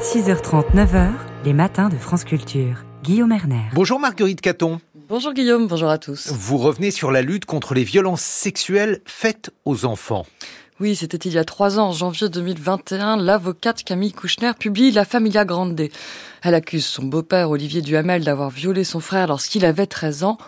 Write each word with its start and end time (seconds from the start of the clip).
6h30, 0.00 0.74
9h, 0.74 1.10
les 1.44 1.52
matins 1.52 1.90
de 1.90 1.96
France 1.96 2.24
Culture. 2.24 2.84
Guillaume 3.02 3.32
Erner. 3.32 3.60
Bonjour 3.74 4.00
Marguerite 4.00 4.40
Caton. 4.40 4.80
Bonjour 5.10 5.34
Guillaume, 5.34 5.66
bonjour 5.66 5.90
à 5.90 5.98
tous. 5.98 6.32
Vous 6.32 6.56
revenez 6.56 6.90
sur 6.90 7.10
la 7.10 7.20
lutte 7.20 7.44
contre 7.44 7.74
les 7.74 7.84
violences 7.84 8.22
sexuelles 8.22 9.00
faites 9.04 9.50
aux 9.66 9.84
enfants. 9.84 10.24
Oui, 10.80 10.96
c'était 10.96 11.18
il 11.18 11.34
y 11.34 11.38
a 11.38 11.44
trois 11.44 11.78
ans, 11.78 11.88
en 11.88 11.92
janvier 11.92 12.30
2021, 12.30 13.18
l'avocate 13.18 13.84
Camille 13.84 14.12
Kouchner 14.12 14.52
publie 14.58 14.90
La 14.90 15.04
Familia 15.04 15.44
Grande. 15.44 15.78
Elle 16.42 16.54
accuse 16.54 16.86
son 16.86 17.04
beau-père 17.04 17.50
Olivier 17.50 17.82
Duhamel 17.82 18.24
d'avoir 18.24 18.48
violé 18.48 18.84
son 18.84 19.00
frère 19.00 19.26
lorsqu'il 19.26 19.66
avait 19.66 19.86
13 19.86 20.24
ans. 20.24 20.38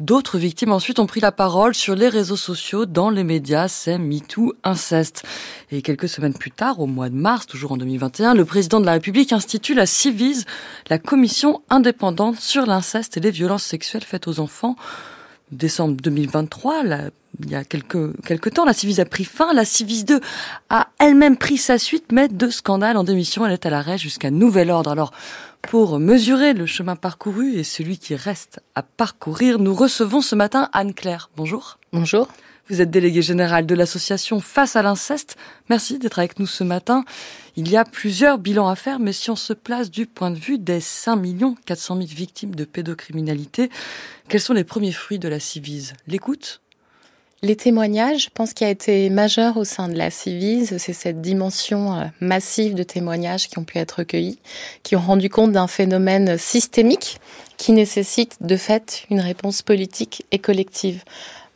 D'autres 0.00 0.38
victimes 0.38 0.72
ensuite 0.72 0.98
ont 0.98 1.06
pris 1.06 1.20
la 1.20 1.30
parole 1.30 1.74
sur 1.74 1.94
les 1.94 2.08
réseaux 2.08 2.36
sociaux, 2.36 2.86
dans 2.86 3.10
les 3.10 3.22
médias, 3.22 3.68
c'est 3.68 3.98
MeToo 3.98 4.54
inceste. 4.64 5.24
Et 5.70 5.82
quelques 5.82 6.08
semaines 6.08 6.32
plus 6.32 6.50
tard, 6.50 6.80
au 6.80 6.86
mois 6.86 7.10
de 7.10 7.14
mars, 7.14 7.46
toujours 7.46 7.72
en 7.72 7.76
2021, 7.76 8.32
le 8.32 8.46
président 8.46 8.80
de 8.80 8.86
la 8.86 8.92
République 8.92 9.34
institue 9.34 9.74
la 9.74 9.84
CIVIS, 9.84 10.46
la 10.88 10.98
commission 10.98 11.60
indépendante 11.68 12.40
sur 12.40 12.64
l'inceste 12.64 13.18
et 13.18 13.20
les 13.20 13.30
violences 13.30 13.64
sexuelles 13.64 14.02
faites 14.02 14.26
aux 14.26 14.40
enfants. 14.40 14.74
Décembre 15.52 15.96
2023, 16.00 16.82
il 17.38 17.50
y 17.50 17.54
a 17.54 17.64
quelques, 17.64 18.20
quelques 18.24 18.54
temps, 18.54 18.64
la 18.64 18.72
Civis 18.72 19.00
a 19.00 19.04
pris 19.04 19.24
fin. 19.24 19.52
La 19.52 19.64
Civis 19.64 20.04
2 20.04 20.20
a 20.68 20.88
elle-même 20.98 21.36
pris 21.36 21.56
sa 21.56 21.78
suite, 21.78 22.12
mais 22.12 22.28
de 22.28 22.48
scandale 22.48 22.96
en 22.96 23.04
démission, 23.04 23.46
elle 23.46 23.52
est 23.52 23.66
à 23.66 23.70
l'arrêt 23.70 23.98
jusqu'à 23.98 24.30
nouvel 24.30 24.70
ordre. 24.70 24.90
Alors, 24.90 25.12
pour 25.62 25.98
mesurer 25.98 26.52
le 26.52 26.66
chemin 26.66 26.96
parcouru 26.96 27.54
et 27.54 27.64
celui 27.64 27.98
qui 27.98 28.14
reste 28.14 28.60
à 28.74 28.82
parcourir, 28.82 29.58
nous 29.58 29.74
recevons 29.74 30.20
ce 30.20 30.34
matin 30.34 30.68
Anne-Claire. 30.72 31.30
Bonjour. 31.36 31.78
Bonjour. 31.92 32.28
Vous 32.68 32.80
êtes 32.80 32.90
déléguée 32.90 33.22
générale 33.22 33.66
de 33.66 33.74
l'association 33.74 34.38
Face 34.38 34.76
à 34.76 34.82
l'inceste. 34.82 35.36
Merci 35.68 35.98
d'être 35.98 36.20
avec 36.20 36.38
nous 36.38 36.46
ce 36.46 36.62
matin. 36.62 37.04
Il 37.56 37.68
y 37.68 37.76
a 37.76 37.84
plusieurs 37.84 38.38
bilans 38.38 38.68
à 38.68 38.76
faire, 38.76 39.00
mais 39.00 39.12
si 39.12 39.28
on 39.28 39.36
se 39.36 39.52
place 39.52 39.90
du 39.90 40.06
point 40.06 40.30
de 40.30 40.38
vue 40.38 40.58
des 40.58 40.80
5 40.80 41.20
400 41.66 41.96
000 41.96 42.06
victimes 42.06 42.54
de 42.54 42.64
pédocriminalité, 42.64 43.70
quels 44.28 44.40
sont 44.40 44.54
les 44.54 44.62
premiers 44.62 44.92
fruits 44.92 45.18
de 45.18 45.28
la 45.28 45.40
Civise 45.40 45.94
L'écoute? 46.06 46.60
Les 47.42 47.56
témoignages, 47.56 48.24
je 48.24 48.30
pense 48.32 48.52
qu'il 48.52 48.66
a 48.66 48.70
été 48.70 49.08
majeur 49.08 49.56
au 49.56 49.64
sein 49.64 49.88
de 49.88 49.96
la 49.96 50.10
Civise, 50.10 50.76
c'est 50.78 50.92
cette 50.92 51.22
dimension 51.22 51.94
euh, 51.94 52.04
massive 52.20 52.74
de 52.74 52.82
témoignages 52.82 53.48
qui 53.48 53.58
ont 53.58 53.64
pu 53.64 53.78
être 53.78 54.00
recueillis, 54.00 54.38
qui 54.82 54.94
ont 54.94 55.00
rendu 55.00 55.30
compte 55.30 55.52
d'un 55.52 55.66
phénomène 55.66 56.36
systémique 56.36 57.18
qui 57.56 57.72
nécessite 57.72 58.36
de 58.40 58.56
fait 58.56 59.04
une 59.10 59.20
réponse 59.20 59.62
politique 59.62 60.26
et 60.32 60.38
collective. 60.38 61.02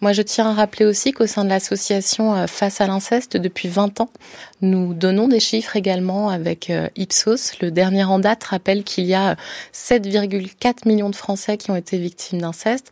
Moi, 0.01 0.13
je 0.13 0.23
tiens 0.23 0.51
à 0.51 0.53
rappeler 0.53 0.85
aussi 0.85 1.13
qu'au 1.13 1.27
sein 1.27 1.45
de 1.45 1.49
l'association 1.49 2.35
euh, 2.35 2.47
Face 2.47 2.81
à 2.81 2.87
l'inceste, 2.87 3.37
depuis 3.37 3.69
20 3.69 4.01
ans, 4.01 4.11
nous 4.61 4.93
donnons 4.93 5.29
des 5.29 5.41
chiffres 5.41 5.77
également 5.77 6.29
avec 6.29 6.69
euh, 6.69 6.89
Ipsos. 6.97 7.59
Le 7.61 7.71
dernier 7.71 8.05
en 8.05 8.19
date 8.19 8.45
rappelle 8.45 8.85
qu'il 8.85 9.05
y 9.05 9.15
a 9.15 9.37
7,4 9.73 10.87
millions 10.87 11.11
de 11.11 11.17
Français 11.17 11.57
qui 11.57 11.71
ont 11.71 11.77
été 11.77 11.97
victimes 11.97 12.41
d'inceste 12.41 12.91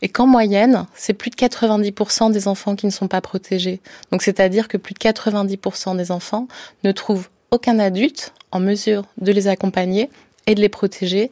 et 0.00 0.08
qu'en 0.08 0.26
moyenne, 0.26 0.86
c'est 0.94 1.12
plus 1.12 1.30
de 1.30 1.36
90% 1.36 2.32
des 2.32 2.48
enfants 2.48 2.76
qui 2.76 2.86
ne 2.86 2.92
sont 2.92 3.08
pas 3.08 3.20
protégés. 3.20 3.80
Donc, 4.10 4.22
c'est-à-dire 4.22 4.68
que 4.68 4.76
plus 4.76 4.94
de 4.94 5.00
90% 5.00 5.96
des 5.96 6.10
enfants 6.10 6.48
ne 6.82 6.92
trouvent 6.92 7.28
aucun 7.50 7.78
adulte 7.78 8.32
en 8.52 8.60
mesure 8.60 9.04
de 9.20 9.32
les 9.32 9.48
accompagner 9.48 10.08
et 10.46 10.54
de 10.54 10.60
les 10.60 10.68
protéger 10.68 11.30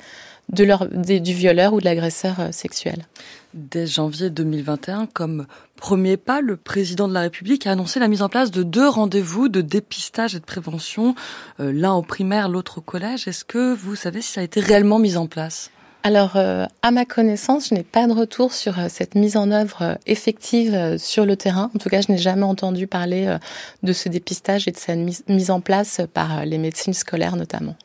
du 0.49 1.35
violeur 1.35 1.73
ou 1.73 1.81
de 1.81 1.85
l'agresseur 1.85 2.41
euh, 2.41 2.53
sexuel. 2.53 3.07
Dès 3.55 3.87
janvier 3.87 4.31
2021, 4.31 5.07
comme 5.13 5.47
premier 5.77 6.17
pas, 6.17 6.41
le 6.41 6.57
président 6.57 7.07
de 7.07 7.13
la 7.13 7.21
République 7.21 7.67
a 7.67 7.73
annoncé 7.73 8.01
la 8.01 8.09
mise 8.09 8.23
en 8.23 8.31
place 8.31 8.51
de 8.51 8.63
deux 8.63 8.89
rendez-vous 8.89 9.51
de 9.51 9.61
dépistage 9.61 10.35
et 10.35 10.41
de 10.41 10.45
prévention, 10.45 11.15
euh, 11.61 11.71
l'un 11.71 11.93
au 11.93 12.01
primaire, 12.01 12.49
l'autre 12.49 12.79
au 12.79 12.81
collège. 12.81 13.29
Est-ce 13.29 13.45
que 13.45 13.75
vous 13.75 13.95
savez 13.95 14.23
si 14.23 14.33
ça 14.33 14.41
a 14.41 14.45
été 14.45 14.61
réellement 14.61 14.99
mis 14.99 15.19
en 15.19 15.27
place? 15.27 15.71
Alors, 16.03 16.37
euh, 16.37 16.65
à 16.81 16.91
ma 16.93 17.05
connaissance, 17.05 17.69
je 17.69 17.75
n'ai 17.75 17.83
pas 17.83 18.07
de 18.07 18.13
retour 18.15 18.55
sur 18.55 18.75
cette 18.89 19.15
mise 19.15 19.37
en 19.37 19.51
œuvre 19.51 19.99
effective 20.07 20.97
sur 20.97 21.27
le 21.27 21.37
terrain. 21.37 21.71
En 21.77 21.79
tout 21.79 21.91
cas, 21.91 22.01
je 22.01 22.11
n'ai 22.11 22.19
jamais 22.19 22.45
entendu 22.45 22.87
parler 22.87 23.37
de 23.83 23.93
ce 23.93 24.09
dépistage 24.09 24.67
et 24.67 24.73
de 24.73 24.79
sa 24.79 24.95
mise 24.97 25.51
en 25.51 25.61
place 25.61 26.01
par 26.15 26.47
les 26.47 26.59
médecines 26.59 26.95
scolaires 26.95 27.37
notamment. 27.37 27.77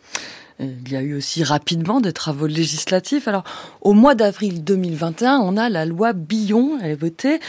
Il 0.59 0.91
y 0.91 0.95
a 0.95 1.01
eu 1.01 1.15
aussi 1.15 1.43
rapidement 1.43 2.01
des 2.01 2.13
travaux 2.13 2.47
législatifs. 2.47 3.27
Alors, 3.27 3.43
au 3.81 3.93
mois 3.93 4.15
d'avril 4.15 4.63
2021, 4.63 5.37
on 5.37 5.55
a 5.55 5.69
la 5.69 5.85
loi 5.85 6.13
Billon, 6.13 6.79
elle 6.81 6.91
est 6.91 6.95
votée. 6.95 7.39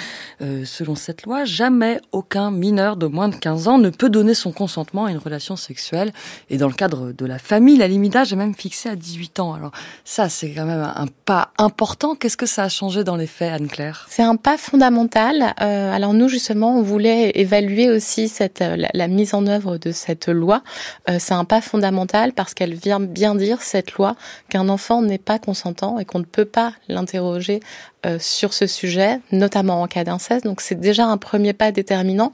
Euh, 0.43 0.67
selon 0.67 0.95
cette 0.95 1.23
loi, 1.23 1.47
jamais 1.47 2.03
aucun 2.13 2.51
mineur 2.51 2.99
de 2.99 3.07
moins 3.07 3.29
de 3.29 3.37
15 3.37 3.67
ans 3.67 3.79
ne 3.79 3.89
peut 3.89 4.11
donner 4.11 4.35
son 4.35 4.53
consentement 4.53 5.07
à 5.07 5.11
une 5.11 5.17
relation 5.17 5.57
sexuelle. 5.57 6.13
Et 6.51 6.59
dans 6.59 6.69
le 6.69 6.75
cadre 6.75 7.13
de 7.13 7.25
la 7.25 7.39
famille, 7.39 7.79
la 7.79 7.89
limite 7.89 8.13
d'âge 8.13 8.35
est 8.35 8.37
même 8.37 8.55
fixée 8.55 8.91
à 8.91 8.97
18 8.97 9.41
ans. 9.41 9.55
Alors, 9.55 9.73
ça, 10.05 10.29
c'est 10.29 10.51
quand 10.51 10.67
même 10.67 10.83
un 10.83 11.07
pas 11.25 11.53
important. 11.57 12.15
Qu'est-ce 12.15 12.37
que 12.37 12.45
ça 12.47 12.65
a 12.65 12.69
changé 12.69 13.05
dans 13.05 13.17
les 13.17 13.27
faits, 13.27 13.55
Anne-Claire? 13.55 14.07
C'est 14.11 14.23
un 14.23 14.37
pas 14.37 14.59
fondamental. 14.59 15.55
Euh, 15.63 15.95
alors, 15.95 16.13
nous, 16.13 16.29
justement, 16.29 16.79
on 16.79 16.83
voulait 16.83 17.33
évaluer 17.37 17.89
aussi 17.89 18.29
cette, 18.29 18.61
la, 18.61 18.91
la 18.93 19.09
mise 19.09 19.33
en 19.33 19.47
œuvre 19.47 19.79
de 19.79 19.93
cette 19.93 20.29
loi. 20.29 20.63
Euh, 21.09 21.17
c'est 21.19 21.35
un 21.35 21.47
pas 21.47 21.63
fondamental 21.63 22.35
parce 22.35 22.53
qu'elle 22.53 22.75
vient 22.75 22.98
bien 23.01 23.35
dire, 23.35 23.63
cette 23.63 23.93
loi, 23.93 24.17
qu'un 24.49 24.69
enfant 24.69 25.03
n'est 25.03 25.19
pas 25.19 25.39
consentant 25.39 25.99
et 25.99 26.05
qu'on 26.05 26.19
ne 26.19 26.25
peut 26.25 26.45
pas 26.45 26.73
l'interroger 26.89 27.61
euh, 28.07 28.19
sur 28.21 28.55
ce 28.55 28.69
sujet, 28.69 29.19
notamment 29.33 29.83
en 29.83 29.89
cas 29.89 30.05
d'inceste. 30.05 30.45
Donc 30.45 30.61
c'est 30.61 30.79
déjà 30.79 31.05
un 31.07 31.17
premier 31.17 31.53
pas 31.53 31.73
déterminant. 31.73 32.33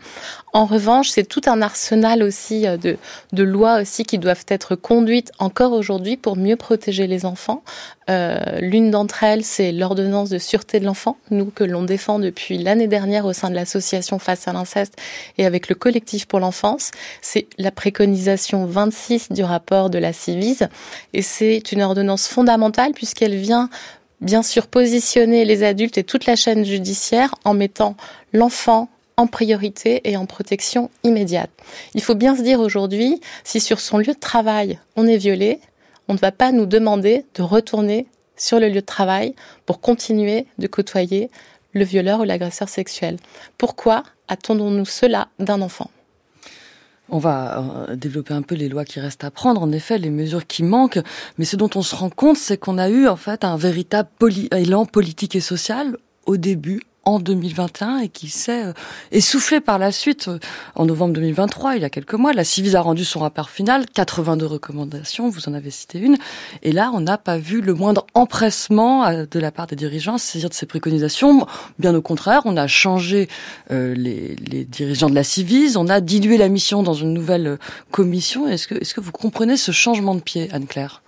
En 0.53 0.67
revanche, 0.67 1.09
c'est 1.09 1.25
tout 1.25 1.41
un 1.47 1.63
arsenal 1.63 2.23
aussi 2.23 2.67
euh, 2.67 2.77
de, 2.77 2.99
de 3.33 3.43
lois 3.43 3.81
aussi 3.81 4.05
qui 4.05 4.19
doivent 4.19 4.45
être 4.49 4.77
conduites 4.77 5.33
encore 5.39 5.73
aujourd'hui 5.73 6.19
pour 6.19 6.37
mieux 6.37 6.57
protéger 6.57 7.07
les 7.07 7.25
enfants. 7.25 7.63
Euh, 8.11 8.59
L'une 8.61 8.91
d'entre 8.91 9.25
elles, 9.25 9.43
c'est 9.43 9.73
l'ordonnance 9.73 10.29
de 10.29 10.37
sûreté 10.39 10.81
de 10.81 10.85
l'enfant, 10.85 11.17
nous 11.31 11.47
que 11.47 11.65
l'on 11.65 11.83
défend 11.83 12.19
depuis 12.19 12.59
l'année 12.59 12.87
dernière 12.87 13.25
au 13.25 13.33
sein 13.33 13.49
de 13.49 13.55
l'association 13.55 14.19
Face 14.19 14.47
à 14.47 14.53
l'inceste 14.53 14.97
et 15.39 15.47
avec 15.47 15.71
le 15.71 15.75
collectif 15.75 16.27
pour 16.27 16.41
l'enfance. 16.41 16.91
C'est 17.23 17.47
la 17.57 17.71
préconisation 17.71 18.67
26 18.67 19.33
du 19.33 19.43
rapport 19.43 19.89
de 19.89 19.99
la 19.99 20.13
Civise 20.13 20.69
et 21.15 21.23
c'est 21.23 21.73
une 21.73 21.83
ordonnance 21.83 22.29
fondamentale 22.29 22.93
puisqu'elle 22.93 23.37
vient 23.37 23.71
bien 24.25 24.43
sûr 24.43 24.67
positionner 24.67 25.45
les 25.45 25.62
adultes 25.62 25.99
et 25.99 26.05
toute 26.05 26.27
la 26.27 26.35
chaîne 26.35 26.65
judiciaire 26.65 27.35
en 27.45 27.55
mettant 27.55 27.97
l'enfant 28.33 28.89
en 29.17 29.27
priorité 29.29 30.01
et 30.11 30.17
en 30.17 30.27
protection 30.27 30.91
immédiate. 31.05 31.51
Il 31.95 32.03
faut 32.03 32.17
bien 32.17 32.35
se 32.35 32.43
dire 32.43 32.59
aujourd'hui, 32.59 33.21
si 33.45 33.61
sur 33.61 33.79
son 33.79 33.99
lieu 33.99 34.12
de 34.12 34.19
travail 34.19 34.81
on 34.97 35.07
est 35.07 35.19
violé, 35.19 35.61
on 36.09 36.15
ne 36.15 36.19
va 36.19 36.33
pas 36.33 36.53
nous 36.53 36.67
demander 36.67 37.25
de 37.35 37.43
retourner 37.43 38.07
sur 38.37 38.59
le 38.59 38.69
lieu 38.69 38.81
de 38.81 38.81
travail 38.81 39.35
pour 39.67 39.81
continuer 39.81 40.47
de 40.59 40.67
côtoyer 40.67 41.31
le 41.73 41.85
violeur 41.85 42.21
ou 42.21 42.25
l'agresseur 42.25 42.69
sexuel. 42.69 43.17
Pourquoi 43.59 44.03
attendons-nous 44.29 44.87
cela 44.87 45.29
d'un 45.39 45.61
enfant? 45.61 45.91
On 47.09 47.19
va 47.19 47.87
euh, 47.89 47.97
développer 47.97 48.35
un 48.35 48.43
peu 48.43 48.55
les 48.55 48.69
lois 48.69 48.85
qui 48.85 49.01
restent 49.01 49.25
à 49.25 49.31
prendre, 49.31 49.63
en 49.63 49.73
effet, 49.73 49.99
les 49.99 50.11
mesures 50.11 50.47
qui 50.47 50.63
manquent. 50.63 51.01
Mais 51.39 51.45
ce 51.45 51.57
dont 51.57 51.71
on 51.75 51.83
se 51.83 51.95
rend 51.95 52.11
compte, 52.11 52.37
c'est 52.37 52.57
qu'on 52.57 52.79
a 52.79 52.89
eu 52.89 53.07
en 53.09 53.17
fait 53.17 53.45
un 53.45 53.57
véritable 53.57 54.09
élan 54.53 54.87
politique 54.87 55.37
et 55.37 55.41
social 55.41 55.97
au 56.27 56.37
début 56.37 56.83
en 57.05 57.19
2021 57.19 57.99
et 57.99 58.09
qui 58.09 58.29
s'est 58.29 58.67
euh, 58.67 58.73
essoufflé 59.13 59.61
par 59.61 59.79
la 59.79 59.93
suite. 59.93 60.29
Euh, 60.29 60.39
en 60.75 60.87
novembre 60.87 61.15
2023, 61.15 61.77
il 61.77 61.83
y 61.83 61.85
a 61.85 61.91
quelques 61.91 62.15
mois, 62.15 62.33
la 62.33 62.45
Civis 62.45 62.77
a 62.77 62.81
rendu 62.81 63.05
son 63.05 63.21
rapport 63.21 63.51
final, 63.51 63.87
82 63.93 64.47
recommandations, 64.47 65.29
vous 65.29 65.49
en 65.49 65.55
avez 65.55 65.71
cité 65.71 65.99
une, 65.99 66.17
et 66.63 66.73
là, 66.73 66.91
on 66.95 67.01
n'a 67.01 67.19
pas 67.19 67.39
vu 67.39 67.61
le 67.61 67.75
moindre 67.75 68.07
empressement 68.15 69.07
euh, 69.07 69.25
de 69.31 69.39
la 69.39 69.51
part 69.51 69.67
des 69.67 69.77
dirigeants 69.77 70.15
à 70.15 70.19
saisir 70.19 70.49
de 70.49 70.55
ces 70.55 70.67
préconisations. 70.67 71.47
Bien 71.79 71.95
au 71.95 72.03
contraire, 72.03 72.43
on 72.45 72.57
a 72.57 72.67
changé 72.67 73.29
les, 73.71 74.37
dirigeants 74.69 75.11
de 75.11 75.15
la 75.15 75.25
Civis, 75.25 75.77
on 75.77 75.89
a 75.89 76.01
dilué 76.01 76.37
la 76.37 76.49
mission 76.49 76.83
dans 76.83 76.95
une 76.95 77.13
nouvelle 77.13 77.59
commission. 77.91 78.49
Est-ce 78.49 78.69
que, 78.69 78.75
est-ce 78.75 78.95
que 78.95 79.01
vous 79.01 79.13
comprenez 79.13 79.57
ce 79.57 79.73
changement 79.73 80.15
de 80.15 80.21
pied, 80.21 80.49
Anne-Claire? 80.53 81.03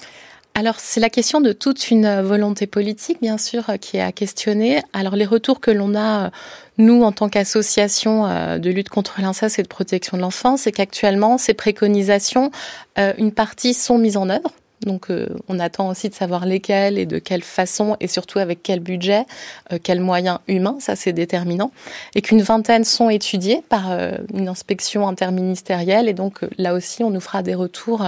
Alors 0.56 0.76
c'est 0.80 1.00
la 1.00 1.10
question 1.10 1.42
de 1.42 1.52
toute 1.52 1.90
une 1.90 2.22
volonté 2.22 2.66
politique, 2.66 3.20
bien 3.20 3.36
sûr, 3.36 3.66
qui 3.78 3.98
est 3.98 4.00
à 4.00 4.10
questionner. 4.10 4.82
Alors 4.94 5.14
les 5.14 5.26
retours 5.26 5.60
que 5.60 5.70
l'on 5.70 5.94
a, 5.94 6.30
nous, 6.78 7.02
en 7.02 7.12
tant 7.12 7.28
qu'association 7.28 8.26
euh, 8.26 8.56
de 8.56 8.70
lutte 8.70 8.88
contre 8.88 9.20
l'inceste 9.20 9.58
et 9.58 9.62
de 9.62 9.68
protection 9.68 10.16
de 10.16 10.22
l'enfance, 10.22 10.62
c'est 10.62 10.72
qu'actuellement, 10.72 11.36
ces 11.36 11.52
préconisations, 11.52 12.50
euh, 12.98 13.12
une 13.18 13.32
partie 13.32 13.74
sont 13.74 13.98
mises 13.98 14.16
en 14.16 14.30
œuvre. 14.30 14.50
Donc 14.82 15.10
euh, 15.10 15.28
on 15.48 15.58
attend 15.58 15.88
aussi 15.88 16.08
de 16.08 16.14
savoir 16.14 16.44
lesquels 16.44 16.98
et 16.98 17.06
de 17.06 17.18
quelle 17.18 17.42
façon 17.42 17.96
et 18.00 18.08
surtout 18.08 18.38
avec 18.38 18.62
quel 18.62 18.80
budget, 18.80 19.24
euh, 19.72 19.78
quels 19.82 20.00
moyens 20.00 20.38
humains, 20.48 20.76
ça 20.80 20.96
c'est 20.96 21.12
déterminant. 21.12 21.70
Et 22.14 22.22
qu'une 22.22 22.42
vingtaine 22.42 22.84
sont 22.84 23.08
étudiés 23.08 23.62
par 23.68 23.90
euh, 23.90 24.12
une 24.34 24.48
inspection 24.48 25.08
interministérielle 25.08 26.08
et 26.08 26.12
donc 26.14 26.40
là 26.58 26.74
aussi 26.74 27.02
on 27.02 27.10
nous 27.10 27.20
fera 27.20 27.42
des 27.42 27.54
retours 27.54 28.04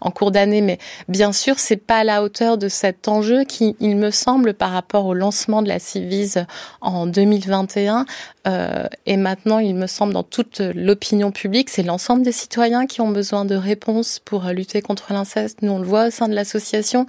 en 0.00 0.10
cours 0.10 0.30
d'année. 0.30 0.60
Mais 0.60 0.78
bien 1.08 1.32
sûr 1.32 1.58
c'est 1.58 1.76
pas 1.76 1.98
à 1.98 2.04
la 2.04 2.22
hauteur 2.22 2.58
de 2.58 2.68
cet 2.68 3.08
enjeu 3.08 3.44
qui, 3.44 3.76
il 3.80 3.96
me 3.96 4.10
semble, 4.10 4.54
par 4.54 4.72
rapport 4.72 5.06
au 5.06 5.14
lancement 5.14 5.62
de 5.62 5.68
la 5.68 5.78
Civise 5.78 6.44
en 6.80 7.06
2021, 7.06 8.04
Euh, 8.46 8.86
et 9.06 9.16
maintenant, 9.16 9.58
il 9.58 9.74
me 9.74 9.86
semble, 9.86 10.12
dans 10.12 10.22
toute 10.22 10.60
l'opinion 10.60 11.30
publique, 11.30 11.68
c'est 11.68 11.82
l'ensemble 11.82 12.22
des 12.22 12.32
citoyens 12.32 12.86
qui 12.86 13.00
ont 13.00 13.10
besoin 13.10 13.44
de 13.44 13.54
réponses 13.54 14.18
pour 14.18 14.44
lutter 14.46 14.80
contre 14.80 15.12
l'inceste. 15.12 15.62
Nous, 15.62 15.72
on 15.72 15.78
le 15.78 15.84
voit 15.84 16.09
au 16.10 16.12
sein 16.12 16.28
de 16.28 16.34
l'association. 16.34 17.06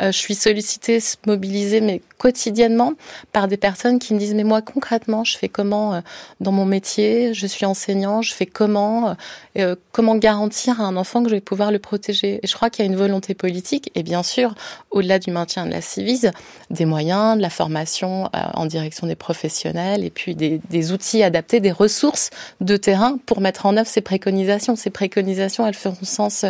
Euh, 0.00 0.12
je 0.12 0.18
suis 0.18 0.34
sollicitée, 0.34 0.98
mobilisée, 1.26 1.80
mais 1.80 2.00
quotidiennement 2.18 2.92
par 3.32 3.48
des 3.48 3.56
personnes 3.56 3.98
qui 3.98 4.14
me 4.14 4.18
disent 4.18 4.34
mais 4.34 4.44
moi 4.44 4.62
concrètement 4.62 5.24
je 5.24 5.36
fais 5.36 5.48
comment 5.48 5.94
euh, 5.94 6.00
dans 6.40 6.52
mon 6.52 6.64
métier? 6.64 7.34
Je 7.34 7.46
suis 7.46 7.66
enseignant 7.66 8.22
je 8.22 8.34
fais 8.34 8.46
comment 8.46 9.16
euh, 9.58 9.76
comment 9.92 10.16
garantir 10.16 10.80
à 10.80 10.84
un 10.84 10.96
enfant 10.96 11.22
que 11.22 11.28
je 11.28 11.34
vais 11.34 11.40
pouvoir 11.40 11.70
le 11.70 11.78
protéger? 11.78 12.40
Et 12.42 12.46
je 12.46 12.54
crois 12.54 12.70
qu'il 12.70 12.84
y 12.84 12.88
a 12.88 12.90
une 12.90 12.96
volonté 12.96 13.34
politique 13.34 13.90
et 13.94 14.02
bien 14.02 14.22
sûr 14.22 14.54
au-delà 14.90 15.18
du 15.18 15.30
maintien 15.30 15.66
de 15.66 15.70
la 15.70 15.80
civise 15.80 16.30
des 16.70 16.84
moyens 16.84 17.36
de 17.36 17.42
la 17.42 17.50
formation 17.50 18.26
euh, 18.34 18.38
en 18.54 18.66
direction 18.66 19.06
des 19.06 19.16
professionnels 19.16 20.04
et 20.04 20.10
puis 20.10 20.34
des, 20.34 20.92
outils 20.92 21.22
adaptés 21.22 21.60
des 21.60 21.72
ressources 21.72 22.30
de 22.60 22.76
terrain 22.76 23.18
pour 23.24 23.40
mettre 23.40 23.64
en 23.64 23.76
œuvre 23.76 23.88
ces 23.88 24.02
préconisations. 24.02 24.76
Ces 24.76 24.90
préconisations 24.90 25.66
elles 25.66 25.74
feront 25.74 26.04
sens 26.04 26.44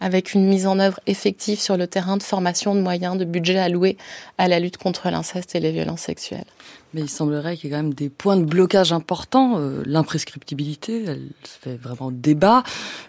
avec 0.00 0.34
une 0.34 0.46
mise 0.46 0.66
en 0.66 0.78
œuvre 0.78 1.00
effective 1.06 1.58
sur 1.60 1.76
le 1.76 1.86
terrain 1.86 2.16
de 2.16 2.22
formation 2.22 2.74
de 2.74 2.80
moyens 2.80 3.16
de 3.16 3.24
budget 3.24 3.58
alloués 3.58 3.96
à 4.36 4.48
la 4.48 4.60
lutte 4.60 4.76
contre 4.76 5.07
l'inceste 5.10 5.54
et 5.54 5.60
les 5.60 5.72
violences 5.72 6.02
sexuelles. 6.02 6.44
Mais 6.94 7.02
il 7.02 7.10
semblerait 7.10 7.56
qu'il 7.56 7.68
y 7.68 7.72
ait 7.72 7.76
quand 7.76 7.82
même 7.82 7.94
des 7.94 8.08
points 8.08 8.36
de 8.36 8.44
blocage 8.44 8.92
importants. 8.92 9.58
Euh, 9.58 9.82
l'imprescriptibilité, 9.84 11.04
elle 11.06 11.28
fait 11.42 11.76
vraiment 11.76 12.10
débat. 12.10 12.62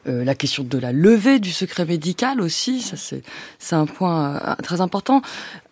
Euh, 0.07 0.25
la 0.25 0.35
question 0.35 0.63
de 0.63 0.77
la 0.77 0.91
levée 0.91 1.39
du 1.39 1.51
secret 1.51 1.85
médical 1.85 2.41
aussi, 2.41 2.81
ça 2.81 2.97
c'est 2.97 3.75
un 3.75 3.85
point 3.85 4.35
euh, 4.35 4.55
très 4.63 4.81
important. 4.81 5.21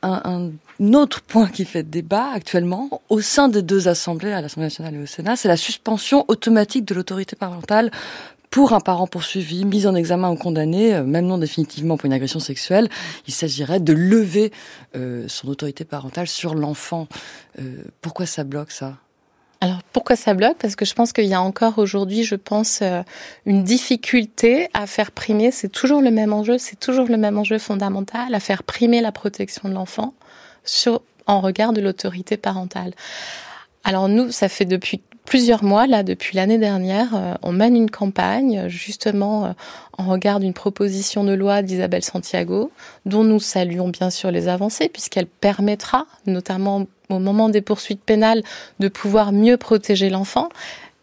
Un, 0.03 0.51
autre 0.93 1.21
point 1.21 1.47
qui 1.47 1.65
fait 1.65 1.81
débat 1.83 2.29
actuellement 2.33 3.01
au 3.09 3.19
sein 3.19 3.49
des 3.49 3.63
deux 3.63 3.87
assemblées, 3.87 4.31
à 4.31 4.41
l'Assemblée 4.41 4.67
nationale 4.67 4.95
et 4.95 5.01
au 5.01 5.07
Sénat, 5.07 5.35
c'est 5.35 5.47
la 5.47 5.57
suspension 5.57 6.23
automatique 6.27 6.85
de 6.85 6.93
l'autorité 6.93 7.35
parentale 7.35 7.91
pour 8.49 8.73
un 8.73 8.79
parent 8.79 9.07
poursuivi, 9.07 9.65
mis 9.65 9.87
en 9.87 9.95
examen 9.95 10.29
ou 10.29 10.35
condamné, 10.35 10.95
euh, 10.95 11.03
même 11.03 11.25
non 11.25 11.37
définitivement 11.37 11.97
pour 11.97 12.05
une 12.05 12.13
agression 12.13 12.39
sexuelle, 12.39 12.89
il 13.27 13.33
s'agirait 13.33 13.79
de 13.79 13.93
lever 13.93 14.51
euh, 14.95 15.25
son 15.27 15.47
autorité 15.49 15.85
parentale 15.85 16.27
sur 16.27 16.55
l'enfant. 16.55 17.07
Euh, 17.59 17.83
pourquoi 18.01 18.25
ça 18.25 18.43
bloque 18.43 18.71
ça? 18.71 18.97
Alors 19.59 19.79
pourquoi 19.91 20.15
ça 20.15 20.35
bloque? 20.35 20.57
Parce 20.59 20.75
que 20.75 20.85
je 20.85 20.93
pense 20.93 21.13
qu'il 21.13 21.25
y 21.25 21.33
a 21.33 21.41
encore 21.41 21.79
aujourd'hui, 21.79 22.23
je 22.23 22.35
pense, 22.35 22.83
une 23.47 23.63
difficulté 23.63 24.69
à 24.75 24.85
faire 24.85 25.09
primer. 25.09 25.49
C'est 25.49 25.69
toujours 25.69 25.99
le 25.99 26.11
même 26.11 26.31
enjeu, 26.31 26.59
c'est 26.59 26.79
toujours 26.79 27.07
le 27.07 27.17
même 27.17 27.39
enjeu 27.39 27.57
fondamental 27.57 28.35
à 28.35 28.39
faire 28.39 28.61
primer 28.61 29.01
la 29.01 29.11
protection 29.11 29.67
de 29.67 29.73
l'enfant 29.73 30.13
en 31.25 31.41
regard 31.41 31.73
de 31.73 31.81
l'autorité 31.81 32.37
parentale. 32.37 32.93
Alors 33.83 34.09
nous, 34.09 34.31
ça 34.31 34.47
fait 34.47 34.65
depuis 34.65 35.01
plusieurs 35.27 35.63
mois, 35.63 35.87
là, 35.87 36.01
depuis 36.03 36.37
l'année 36.37 36.57
dernière, 36.57 37.13
euh, 37.13 37.33
on 37.43 37.51
mène 37.51 37.75
une 37.75 37.91
campagne, 37.91 38.67
justement, 38.69 39.45
euh, 39.45 39.49
en 39.97 40.07
regard 40.07 40.39
d'une 40.39 40.53
proposition 40.53 41.23
de 41.25 41.33
loi 41.33 41.61
d'Isabelle 41.61 42.03
Santiago, 42.03 42.71
dont 43.05 43.25
nous 43.25 43.41
saluons 43.41 43.89
bien 43.89 44.09
sûr 44.09 44.31
les 44.31 44.47
avancées, 44.47 44.87
puisqu'elle 44.87 45.27
permettra, 45.27 46.07
notamment 46.25 46.87
au 47.09 47.19
moment 47.19 47.49
des 47.49 47.61
poursuites 47.61 48.01
pénales, 48.01 48.41
de 48.79 48.87
pouvoir 48.87 49.33
mieux 49.33 49.57
protéger 49.57 50.09
l'enfant. 50.09 50.47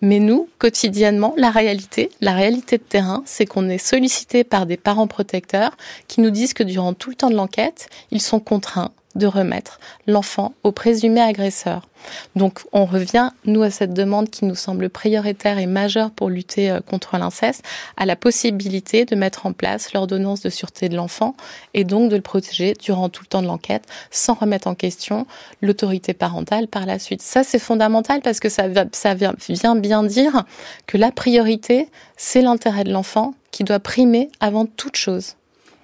Mais 0.00 0.21
nous, 0.21 0.49
quotidiennement, 0.59 1.35
la 1.37 1.50
réalité, 1.50 2.11
la 2.21 2.32
réalité 2.32 2.79
de 2.79 2.82
terrain, 2.82 3.23
c'est 3.26 3.47
qu'on 3.47 3.69
est 3.69 3.79
sollicité 3.79 4.43
par 4.43 4.65
des 4.65 4.76
parents 4.79 5.06
protecteurs 5.06 5.76
qui 6.09 6.23
nous 6.23 6.31
disent 6.31 6.55
que 6.55 6.62
durant 6.62 6.94
tout 6.94 7.11
le 7.11 7.17
temps 7.17 7.31
de 7.31 7.37
l'enquête, 7.37 7.88
ils 8.11 8.23
sont 8.23 8.41
contraints 8.41 8.91
de 9.14 9.26
remettre 9.26 9.81
l'enfant 10.06 10.55
au 10.62 10.72
présumé 10.72 11.20
agresseur. 11.20 11.88
Donc 12.37 12.61
on 12.72 12.84
revient, 12.84 13.31
nous, 13.46 13.62
à 13.62 13.70
cette 13.70 13.94
demande 13.94 14.28
qui 14.31 14.44
nous 14.44 14.55
semble 14.55 14.90
prioritaire 14.90 15.58
et 15.58 15.66
majeure 15.66 16.11
pour 16.11 16.28
lutter 16.28 16.70
euh, 16.70 16.81
contre 16.81 17.16
l'inceste, 17.16 17.64
à 17.96 18.06
la 18.06 18.16
possibilité 18.16 19.05
de 19.05 19.16
mettre 19.16 19.46
en 19.46 19.52
place 19.52 19.93
l'ordonnance 19.93 20.43
de 20.43 20.50
sûreté 20.50 20.88
de 20.88 20.96
l'enfant 20.96 21.34
et 21.72 21.84
donc 21.84 22.11
de 22.11 22.16
le 22.16 22.22
protéger 22.22 22.75
durant 22.75 23.08
tout 23.08 23.22
le 23.22 23.28
temps 23.28 23.43
de 23.43 23.46
l'enquête 23.46 23.84
sans 24.11 24.34
remettre 24.34 24.69
en 24.69 24.75
question 24.75 25.26
l'autorité 25.62 26.14
parentale 26.14 26.69
par 26.69 26.87
la 26.87 26.99
suite. 26.99 27.22
Ça, 27.22 27.44
c'est 27.44 27.58
fondamental 27.58 28.20
parce 28.22 28.40
que 28.40 28.49
ça, 28.49 28.64
ça 28.93 29.14
vient 29.14 29.76
bien 29.76 30.02
dire 30.02 30.44
que 30.87 30.99
la 30.99 31.11
priorité, 31.11 31.88
c'est 32.16 32.43
l'intérêt 32.43 32.84
de 32.84 32.93
l'enfant 32.93 33.34
qui 33.50 33.64
doit 33.64 33.81
primer 33.81 34.31
avant 34.40 34.66
toute 34.66 34.96
chose. 34.96 35.37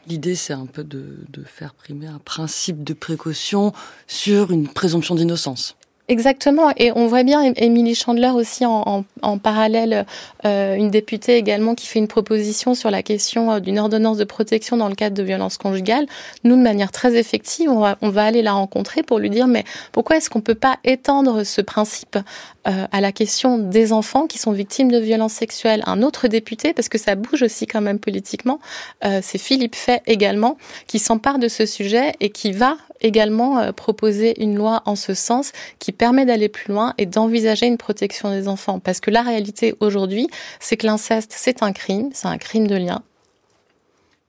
L'idée, 0.07 0.35
c'est 0.35 0.53
un 0.53 0.67
peu 0.67 0.83
de, 0.83 1.19
de, 1.29 1.43
faire 1.43 1.75
primer 1.75 2.07
un 2.07 2.19
principe 2.19 2.83
de 2.85 2.95
précaution 2.95 3.73
sur 4.07 4.51
une 4.51 4.69
présomption 4.69 5.15
d'innocence. 5.15 5.77
Exactement, 6.11 6.73
et 6.77 6.91
on 6.97 7.07
voit 7.07 7.23
bien 7.23 7.53
Émilie 7.55 7.95
Chandler 7.95 8.31
aussi 8.31 8.67
en, 8.67 8.83
en, 8.85 9.05
en 9.23 9.39
parallèle, 9.39 10.05
euh, 10.45 10.75
une 10.75 10.91
députée 10.91 11.37
également 11.37 11.77
qui 11.77 11.87
fait 11.87 12.01
une 12.01 12.09
proposition 12.09 12.75
sur 12.75 12.91
la 12.91 13.05
question 13.05 13.53
euh, 13.53 13.61
d'une 13.61 13.79
ordonnance 13.79 14.17
de 14.17 14.25
protection 14.25 14.77
dans 14.77 14.89
le 14.89 14.97
cadre 14.97 15.17
de 15.17 15.23
violences 15.23 15.57
conjugales. 15.57 16.07
Nous, 16.43 16.57
de 16.57 16.63
manière 16.63 16.91
très 16.91 17.15
effective, 17.15 17.71
on 17.71 17.79
va, 17.79 17.97
on 18.03 18.09
va 18.09 18.25
aller 18.25 18.43
la 18.43 18.55
rencontrer 18.55 19.05
pour 19.05 19.21
lui 19.21 19.31
dire 19.31 19.47
mais 19.47 19.63
pourquoi 19.93 20.17
est-ce 20.17 20.29
qu'on 20.29 20.41
peut 20.41 20.57
pas 20.57 20.79
étendre 20.83 21.45
ce 21.45 21.61
principe 21.61 22.19
euh, 22.67 22.87
à 22.91 23.01
la 23.01 23.13
question 23.13 23.59
des 23.59 23.93
enfants 23.93 24.27
qui 24.27 24.39
sont 24.39 24.51
victimes 24.51 24.91
de 24.91 24.99
violences 24.99 25.35
sexuelles? 25.35 25.85
Un 25.87 26.03
autre 26.03 26.27
député, 26.27 26.75
parce 26.75 26.89
que 26.89 26.99
ça 26.99 27.15
bouge 27.15 27.45
aussi 27.45 27.69
quand 27.69 27.83
même 27.83 28.01
politiquement, 28.01 28.59
euh, 29.05 29.21
c'est 29.23 29.39
Philippe 29.39 29.77
Fay 29.77 30.01
également, 30.09 30.57
qui 30.89 30.99
s'empare 30.99 31.39
de 31.39 31.47
ce 31.47 31.67
sujet 31.67 32.15
et 32.19 32.31
qui 32.31 32.51
va 32.51 32.79
également 33.01 33.59
euh, 33.59 33.73
proposer 33.73 34.43
une 34.43 34.57
loi 34.57 34.83
en 34.87 34.97
ce 34.97 35.15
sens 35.15 35.53
qui 35.79 35.93
permet 36.01 36.25
d'aller 36.25 36.49
plus 36.49 36.73
loin 36.73 36.95
et 36.97 37.05
d'envisager 37.05 37.67
une 37.67 37.77
protection 37.77 38.31
des 38.31 38.49
enfants. 38.49 38.79
Parce 38.79 39.01
que 39.01 39.11
la 39.11 39.21
réalité 39.21 39.75
aujourd'hui, 39.81 40.29
c'est 40.59 40.79
que 40.79 40.87
l'inceste, 40.87 41.35
c'est 41.37 41.63
un 41.63 41.73
crime, 41.75 42.09
c'est 42.15 42.27
un 42.27 42.39
crime 42.39 42.67
de 42.67 42.75
lien. 42.75 43.03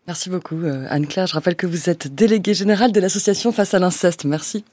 Merci 0.05 0.29
beaucoup, 0.29 0.61
euh, 0.63 0.85
Anne-Claire. 0.89 1.27
Je 1.27 1.33
rappelle 1.33 1.55
que 1.55 1.67
vous 1.67 1.89
êtes 1.89 2.13
déléguée 2.13 2.53
générale 2.53 2.91
de 2.91 2.99
l'association 2.99 3.53
Face 3.53 3.73
à 3.73 3.79
l'inceste. 3.79 4.25
Merci. 4.25 4.65